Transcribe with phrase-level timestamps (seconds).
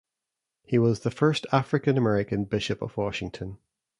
[0.63, 3.59] He was the first African-American Bishop of Washington.